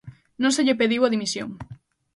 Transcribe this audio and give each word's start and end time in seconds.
Non 0.41 0.51
se 0.55 0.65
lle 0.65 0.79
pediu 0.81 1.01
a 1.03 1.11
dimisión. 1.13 1.49